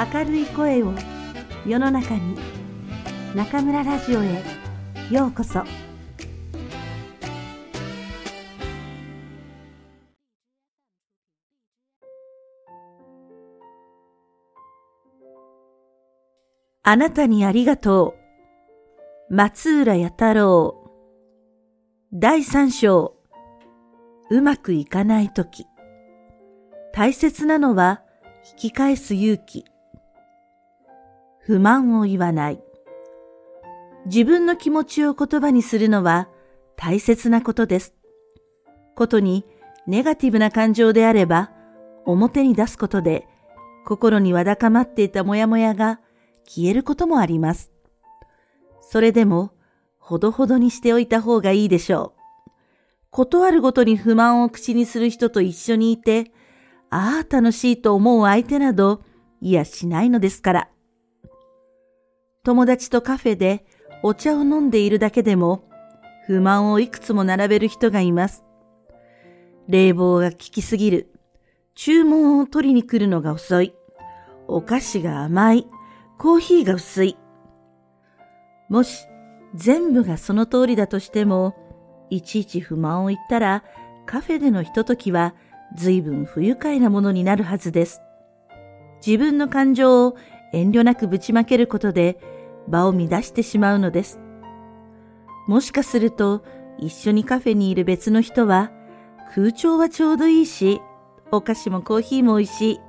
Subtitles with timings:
[0.00, 0.94] 明るい声を
[1.66, 2.34] 世の中に
[3.34, 4.42] 中村ラジオへ
[5.10, 5.62] ようこそ。
[16.82, 18.16] あなたにありがと
[19.28, 19.34] う。
[19.34, 20.90] 松浦弥太郎。
[22.10, 23.16] 第三章。
[24.30, 25.66] うまくいかないとき
[26.94, 28.02] 大切なのは
[28.52, 29.69] 引き返す勇気。
[31.40, 32.62] 不満を言わない。
[34.06, 36.28] 自分の気持ちを言葉にするのは
[36.76, 37.94] 大切なことです。
[38.94, 39.44] ことに
[39.86, 41.50] ネガティブな感情であれば
[42.04, 43.26] 表に出すことで
[43.86, 46.00] 心にわだかまっていたモヤモヤが
[46.46, 47.70] 消えることもあります。
[48.80, 49.52] それでも
[49.98, 52.20] ほどほどにしておいた方がいいでしょう。
[53.10, 56.32] 断るごとに不満を口にする人と一緒にいて
[56.90, 59.02] ああ楽しいと思う相手など
[59.40, 60.68] いやしないのですから。
[62.42, 63.66] 友達とカフェで
[64.02, 65.68] お茶を飲んでいるだけでも
[66.26, 68.44] 不満をいくつも並べる人がいます。
[69.68, 71.12] 冷房が効きすぎる。
[71.74, 73.74] 注文を取りに来るのが遅い。
[74.48, 75.66] お菓子が甘い。
[76.18, 77.18] コーヒーが薄い。
[78.68, 79.06] もし
[79.54, 81.56] 全部がその通りだとしても、
[82.08, 83.64] いちいち不満を言ったら
[84.06, 85.34] カフェでのひとときは
[85.76, 88.00] 随分不愉快なものになるはずです。
[89.04, 90.16] 自分の感情を
[90.52, 92.18] 遠慮なくぶちまけることで
[92.68, 94.20] 場を乱してしまうのです。
[95.46, 96.44] もしかすると
[96.78, 98.70] 一緒にカフェにいる別の人は
[99.34, 100.80] 空調はちょうどいいし、
[101.30, 102.80] お菓子もコーヒーも美味しい。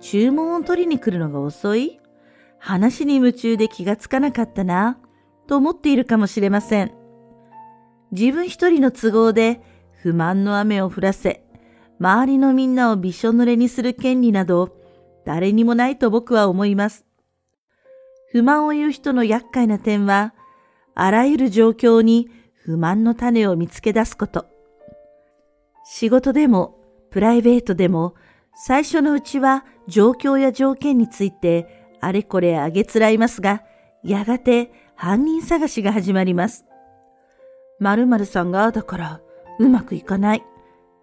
[0.00, 2.00] 注文を取りに来るのが遅い
[2.58, 4.98] 話に夢中で気がつかなかったな、
[5.46, 6.92] と思っているかもしれません。
[8.12, 9.60] 自分一人の都合で
[10.02, 11.44] 不満の雨を降らせ、
[12.00, 14.76] 周りのみんなをびしょ濡れにする権利など、
[15.28, 17.04] 誰にもないと僕は思います。
[18.32, 20.32] 不満を言う人の厄介な点は、
[20.94, 24.46] あらゆる状況に不満の種を見つけ出すこと。
[25.84, 26.78] 仕事でも、
[27.10, 28.14] プライベートでも、
[28.54, 33.62] 最初のうちは状況や条件についてあれこれあげつらいますが、
[34.02, 36.64] やがて犯人探しが始まります。
[37.80, 39.20] 〇〇さんがだから
[39.58, 40.42] うまくいかない。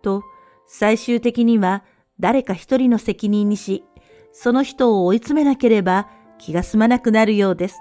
[0.02, 0.24] と
[0.66, 1.84] 最終的には
[2.20, 3.84] 誰か一人の責任にし、
[4.38, 7.80] その人を追い詰めなければ気が済まなくなるようです。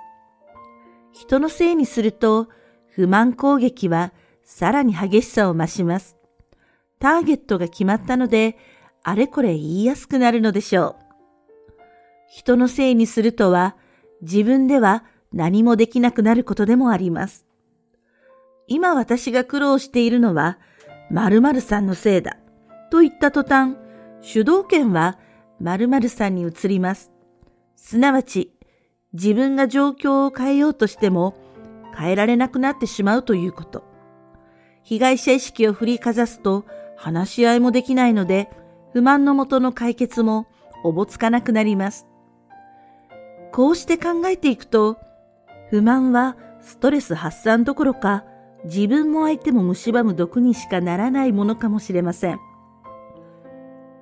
[1.13, 2.49] 人のせいにすると
[2.95, 4.13] 不満攻撃は
[4.45, 6.17] さらに激しさを増します。
[7.01, 8.57] ターゲットが決まったので、
[9.03, 11.05] あれこれ言いやすくなるのでしょう。
[12.29, 13.77] 人のせいにするとは、
[14.23, 17.45] 自分では何もできなくなることでもあります。
[18.69, 20.59] 今私が苦労しているのは、
[21.11, 22.39] 〇〇さんのせいだ。
[22.93, 23.77] と言った途端、
[24.23, 25.19] 主導権は
[25.61, 27.13] 〇〇さんに移ります。
[27.77, 28.53] すなわち、
[29.13, 31.35] 自分が状況を変えようとしても
[31.97, 33.85] 変えられなくなってしまうということ。
[34.83, 36.65] 被害者意識を振りかざすと
[36.97, 38.51] 話し合いもできないので、
[38.93, 40.47] 不満のもとの解決も
[40.83, 42.07] おぼつかなくなります。
[43.53, 44.99] こうして考えていくと、
[45.71, 48.25] 不満はストレス発散どころか、
[48.65, 52.41] 自分も相手も蝕む毒にしかならないものかもしれません。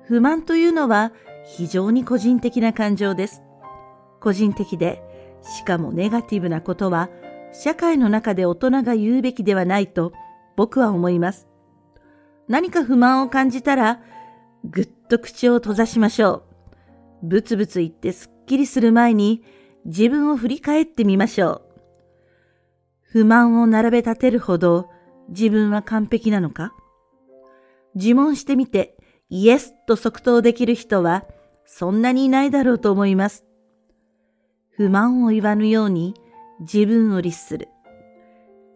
[0.03, 1.11] 不満というのは
[1.45, 3.43] 非常に個人的な感情です。
[4.19, 5.03] 個人的で、
[5.41, 7.09] しかもネガティブなことは
[7.51, 10.13] 社会の中で大人が言うべきではないと
[10.55, 11.47] 僕は思います。
[12.47, 14.01] 何か不満を感じたら、
[14.63, 16.43] ぐっと口を閉ざしましょ
[17.21, 17.27] う。
[17.27, 19.43] ブツブツ言ってすっきりする前に
[19.85, 21.61] 自分を振り返ってみましょう。
[23.01, 24.89] 不満を並べ立てるほど
[25.29, 26.73] 自分は完璧なのか？
[27.95, 28.97] 自問してみて
[29.35, 31.25] イエスと即答できる人は
[31.65, 33.43] そんなにいないだろうと思います。
[34.69, 36.13] 不満を言わぬように
[36.59, 37.69] 自分を律する。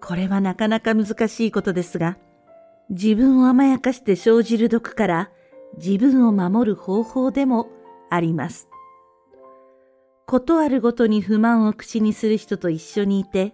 [0.01, 2.17] これはなかなか難しいことですが、
[2.89, 5.29] 自分を甘やかして生じる毒から
[5.77, 7.69] 自分を守る方法でも
[8.09, 8.67] あります。
[10.25, 13.53] ことあるごとに不満を口にする人と一緒にいて、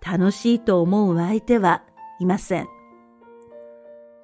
[0.00, 1.82] 楽しいと思う相手は
[2.20, 2.68] いません。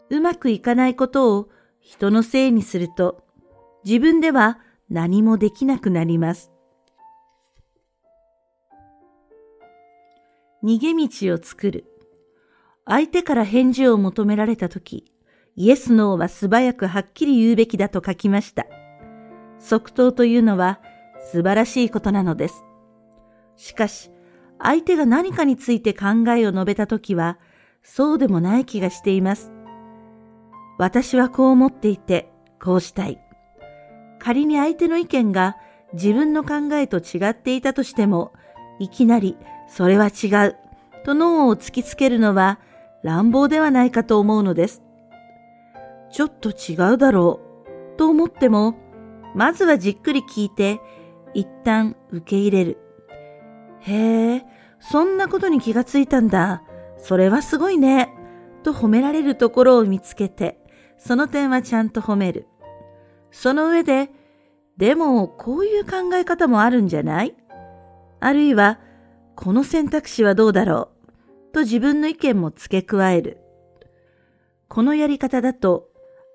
[0.08, 1.48] うまくいかないことを
[1.88, 3.22] 人のせいにすると
[3.84, 4.58] 自分では
[4.90, 6.50] 何もできなくなります。
[10.64, 11.84] 逃げ道を作る。
[12.86, 15.12] 相手から返事を求められたとき、
[15.54, 18.66] イエス・ノーは素早くはっきり言うべきだと書きました。
[19.60, 20.80] 即答というのは
[21.30, 22.64] 素晴らしいことなのです。
[23.56, 24.10] しかし、
[24.58, 27.38] 相手が何かについて考えを述べたときは、
[27.84, 29.55] そうでもない気がしています。
[30.78, 32.30] 私はこう思っていて、
[32.62, 33.20] こうしたい。
[34.18, 35.56] 仮に相手の意見が
[35.92, 38.32] 自分の考えと違っていたとしても、
[38.78, 39.36] いきなり
[39.68, 40.56] それは違う
[41.04, 42.58] と脳を突きつけるのは
[43.02, 44.82] 乱暴ではないかと思うのです。
[46.10, 47.40] ちょっと違うだろ
[47.94, 48.76] うと思っても、
[49.34, 50.80] まずはじっくり聞いて、
[51.34, 52.78] 一旦受け入れる。
[53.80, 54.44] へえ、
[54.80, 56.62] そんなことに気がついたんだ。
[56.98, 58.12] それはすごいね。
[58.62, 60.58] と褒められるところを見つけて、
[60.98, 62.46] その点はちゃんと褒める。
[63.30, 64.10] その上で、
[64.76, 67.34] でもこういう考え方もあるんじゃない？
[68.20, 68.78] あるいは、
[69.34, 70.90] この選択肢はどうだろ
[71.50, 71.52] う？
[71.52, 73.38] と自分の意見も付け加える。
[74.68, 75.88] このやり方だと、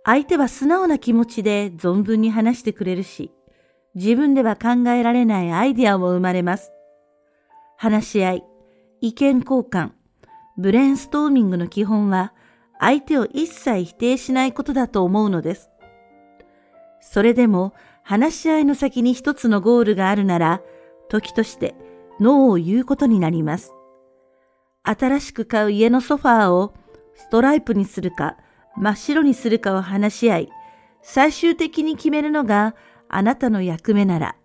[0.04, 3.32] 相手は素直な気持ちで存分に話してくれるし、
[3.94, 6.72] 自分では考えられないアイディアも生まれます。
[7.78, 8.44] 話し合い、
[9.02, 9.92] 意見交換、
[10.58, 12.34] ブレインストーミングの基本は、
[12.82, 15.70] 相手を一切否定しないことだと思うのです。
[17.00, 17.74] それでも、
[18.04, 20.62] 話し合いの先に一つのゴールがあるなら、
[21.08, 21.76] 時として
[22.20, 23.74] ノーを言うことになります。
[24.84, 26.74] 新しく買う家のソファーを
[27.14, 28.38] ストライプにするか
[28.76, 30.50] 真っ白にするかを話し合い、
[31.04, 32.76] 最終的に決めるのが
[33.10, 34.36] あなたの役目なら、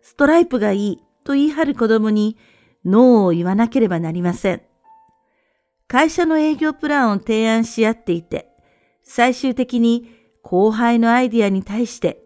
[0.00, 2.36] ストライプがいいと言い張る子供に
[2.84, 4.69] ノーを言わなければなりません。
[5.90, 8.48] 会社の営業プランを提案し合っていて、
[9.02, 10.08] 最終的に
[10.40, 12.22] 後輩のアイディアに対して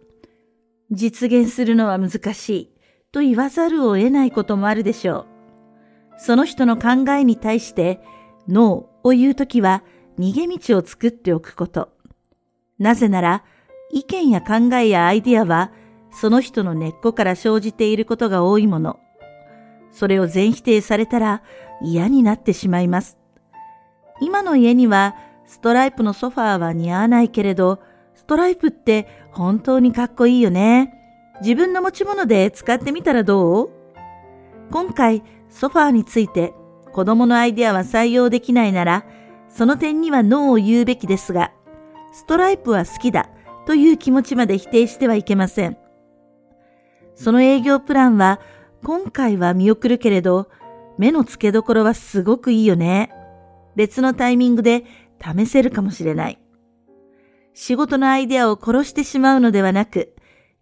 [0.90, 2.70] 実現するのは難しい
[3.10, 5.26] と言わざるを得ないこともあるでしょう。
[6.18, 8.02] その人の考えに対して
[8.48, 9.82] ノーを言うときは
[10.18, 11.88] 逃げ道を作っておくこと。
[12.78, 13.44] なぜなら
[13.90, 15.72] 意見や考えやアイディアは
[16.12, 19.00] その人の根っこから生じていることが多いもの。
[19.90, 21.42] それを全否定されたら
[21.80, 23.23] 嫌になってしまいます。
[24.20, 25.16] 今の家には
[25.46, 27.80] ストライプのソファーは似合わないけれど、
[28.14, 30.94] ストライプって本当にかっこいいよね。
[31.40, 33.70] 自分の持ち物で使ってみたらどう？
[34.70, 36.54] 今回ソファーについて
[36.92, 39.04] 子供のアイデアは採用できないなら、
[39.48, 41.52] その点にはノーを言うべきですが、
[42.12, 43.28] ストライプは好きだ
[43.66, 45.76] という気持ちまで否定してはいけません。
[47.16, 48.40] その営業プランは
[48.84, 50.48] 今回は見送るけれど、
[50.98, 53.10] 目の付けどころはすごくいいよね。
[53.76, 54.84] 別のタイミングで
[55.20, 56.38] 試せるかもしれない。
[57.54, 60.14] 仕事のアイデアを殺してしまうのではなく、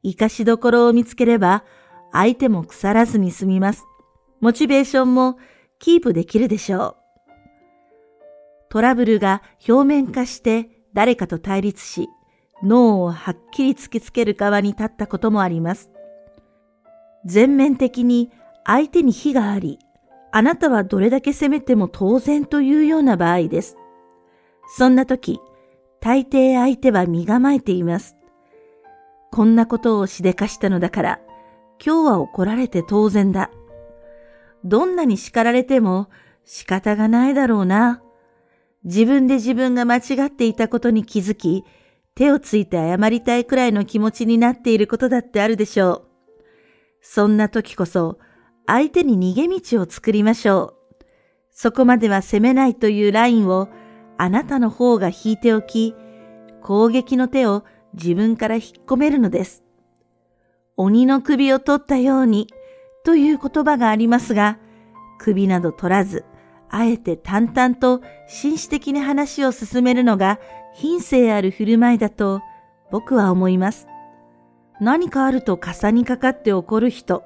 [0.05, 1.65] 活かしどころを見つければ、
[2.13, 3.85] 相手も腐らずに済みます。
[4.41, 5.39] モチベーションも
[5.79, 6.97] キープできるでしょう。
[8.69, 12.09] トラブルが表面化して誰かと対立し、
[12.63, 15.91] 脳をはっきり突きつける側に立ったこともあります。
[17.25, 18.31] 全面的に
[18.65, 19.79] 相手に非があり、
[20.33, 23.77] あなたはどれだけ責めても当然というような場合です。
[24.77, 25.41] そんな時、
[26.01, 28.17] 大抵相手は身構えています。
[29.31, 31.21] こんなことをしでかしたのだから、
[31.85, 33.51] 今日は怒られて当然だ。
[34.65, 36.09] どんなに叱られても
[36.45, 38.03] 仕方がないだろうな。
[38.85, 41.65] 自分で自分が間違っていたことに気づき、
[42.15, 46.03] 手をついて謝りたいくらいの気持ちになっていることだってあるでしょう。
[47.03, 48.19] そんな時こそ、
[48.67, 51.05] 相手に逃げ道を作りましょう。
[51.51, 53.69] そこまでは責めないというラインを
[54.19, 55.95] あなたの方が引いておき、
[56.63, 57.65] 攻撃の手を
[57.95, 59.63] 自分から引っ込めるのです。
[60.77, 62.49] 鬼の首を取ったように
[63.05, 64.59] という言葉がありますが、
[65.19, 66.25] 首など取らず、
[66.71, 70.41] あえて淡々と紳士的に話を進めるのが
[70.75, 72.41] 品性ある振る舞いだと
[72.91, 73.87] 僕は思います。
[74.81, 77.25] 何かあると傘にかかって怒る人、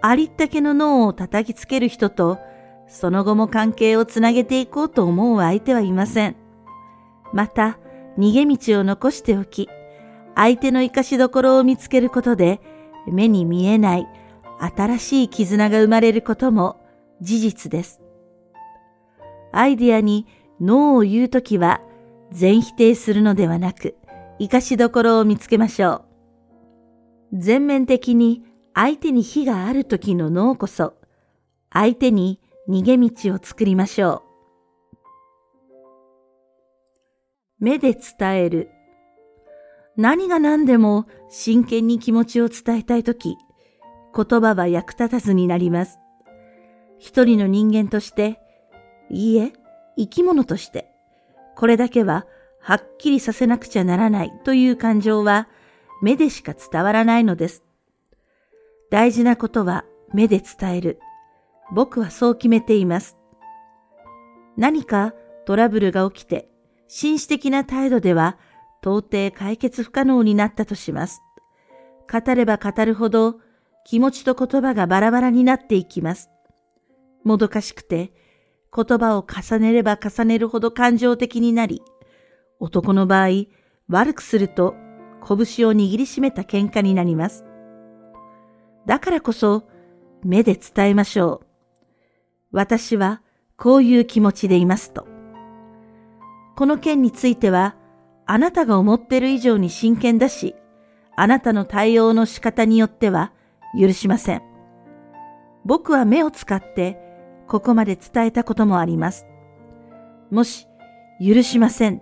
[0.00, 2.38] ありったけの脳を叩きつける人と、
[2.86, 6.36] その後も関係をつなげていこうと思う相手はいません。
[7.32, 7.78] また、
[8.16, 9.68] 逃げ道を残しておき、
[10.34, 12.60] 相手の生かしどころを見つけることで、
[13.06, 14.06] 目に見えない
[14.58, 16.80] 新しい絆が生まれることも
[17.20, 18.00] 事実です。
[19.52, 20.26] アイディアに
[20.60, 21.80] ノーを言うときは、
[22.30, 23.96] 全否定するのではなく、
[24.38, 26.04] 生かしどころを見つけましょ
[27.32, 27.38] う。
[27.38, 28.42] 全面的に
[28.80, 30.94] 相手に非があるときのノーこそ、
[31.72, 34.22] 相手に逃げ道を作りましょ
[34.92, 34.96] う。
[37.58, 38.70] 目で伝える。
[39.96, 43.36] 何が何でも真剣に気持ちを伝えたいとき、
[44.14, 45.98] 言葉は役立たずになります。
[47.00, 48.38] 一人の人間として、
[49.10, 49.52] いいえ、
[49.96, 50.88] 生き物として、
[51.56, 52.26] これだけは
[52.60, 55.48] はっきりさせなくちゃならないという感情は
[56.00, 57.64] 目でしか伝わらないのです。
[58.90, 61.00] 大事なことは目で伝える。
[61.74, 63.18] 僕はそう決めています。
[64.56, 65.14] 何か
[65.44, 66.48] トラブルが起きて、
[66.88, 68.38] 紳士的な態度では
[68.80, 71.20] 到底解決不可能になったとします。
[72.10, 73.40] 語れば語るほど
[73.84, 76.30] 気持ちと言葉がバラバラになっていきます。
[77.24, 78.12] もどかしくて、
[78.74, 81.82] 言葉を重ねれば重ねるほど感情的になり、
[82.58, 83.28] 男の場合、
[83.88, 84.74] 悪くすると
[85.26, 87.44] 拳を握りしめた喧嘩になります。
[88.88, 89.68] だからこそ、
[90.24, 91.46] 目で伝えましょう。
[92.52, 93.20] 私は
[93.58, 95.06] こういう気持ちでいますと。
[96.56, 97.76] この件については、
[98.24, 100.54] あなたが思ってる以上に真剣だし、
[101.16, 103.32] あなたの対応の仕方によっては
[103.78, 104.42] 許しません。
[105.66, 106.98] 僕は目を使って
[107.46, 109.26] ここまで伝えたこともあります。
[110.30, 110.66] もし、
[111.20, 112.00] 許しません、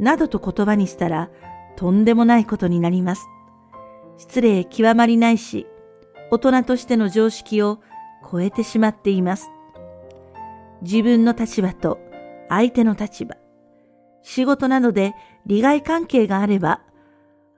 [0.00, 1.30] などと言葉にしたら、
[1.76, 3.28] とんでもないことになります。
[4.18, 5.68] 失礼極まりないし、
[6.30, 7.80] 大人としての常識を
[8.30, 9.48] 超えてしまっています。
[10.82, 11.98] 自分の立場と
[12.48, 13.36] 相手の立場、
[14.22, 15.14] 仕事などで
[15.46, 16.82] 利害関係があれば、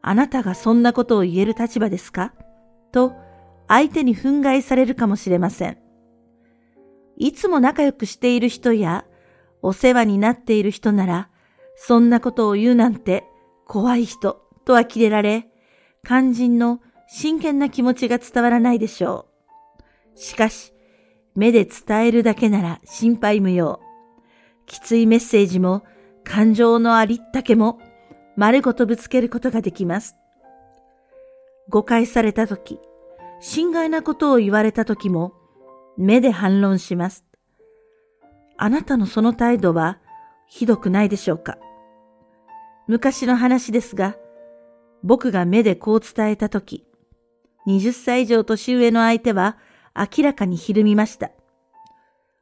[0.03, 2.33] あなたがそんなことを言える立場ですか？
[2.93, 3.13] と
[3.67, 5.79] 相手に憤慨されるかもしれません。
[7.17, 9.05] いつも仲良くしている人や
[9.61, 11.29] お世話になっている人なら、
[11.75, 13.25] そんなことを言うなんて
[13.67, 15.49] 怖い人とは切れられ、
[16.07, 19.27] 肝心の真剣な気持ちが伝わらないでしょ
[20.15, 20.19] う。
[20.19, 20.75] しかし、
[21.35, 23.81] 目で伝えるだけなら心配無用。
[24.67, 25.85] きついメッセージも
[26.25, 27.81] 感情のありったけも
[28.37, 30.17] 丸ごとぶつけることができます。
[31.71, 32.79] 誤解されたとき、
[33.41, 35.33] 心外なことを言われたときも
[35.97, 37.25] 目で反論します。
[38.57, 39.99] あなたのその態度は
[40.47, 41.57] ひどくないでしょうか
[42.87, 44.17] 昔の話ですが、
[45.03, 46.88] 僕が目でこう伝えたとき、
[47.69, 49.59] 20歳以上年上の相手は
[49.95, 51.31] 明らかにひるみました。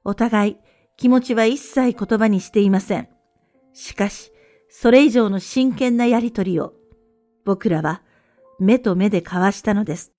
[0.04, 0.56] お互い
[0.96, 3.08] 気持ちは一切言葉にしていません。
[3.72, 4.30] しかし、
[4.68, 6.74] それ以上の真剣なやりとりを
[7.44, 8.02] 僕らは
[8.60, 10.12] 目と目で交わしたのです。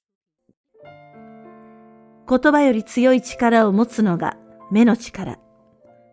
[2.29, 4.35] 言葉より強い力を持つのが
[4.71, 5.39] 目の力。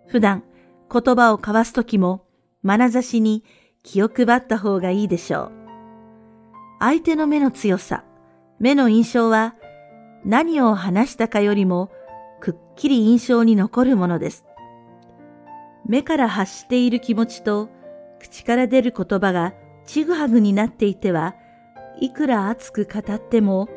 [0.07, 0.45] 普段
[0.93, 2.25] 言葉を交わすときも
[2.63, 3.43] 眼差しに
[3.83, 5.53] 気を配った方がいいでしょう。
[6.79, 8.05] 相手の目の強さ、
[8.59, 9.55] 目の印象は
[10.25, 11.91] 何を話したかよりも
[12.41, 14.47] くっきり印象に残るものです。
[15.87, 17.69] 目から発している気持ちと
[18.21, 19.53] 口から出る言葉が
[19.85, 21.35] ちぐはぐになっていては、
[22.01, 23.69] いくら熱く語っても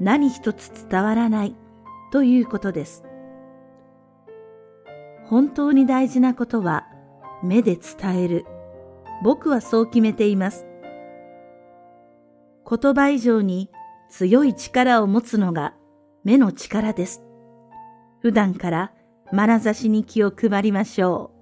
[0.00, 1.54] 何一つ伝わらない
[2.10, 3.04] ということです。
[5.24, 6.86] 本当に大事なことは
[7.42, 8.46] 目で伝える。
[9.22, 10.66] 僕はそう決めています。
[12.68, 13.70] 言葉以上に
[14.10, 15.74] 強い力を持つのが
[16.24, 17.22] 目の力です。
[18.20, 18.92] 普段から
[19.32, 21.39] 眼差しに気を配りましょう。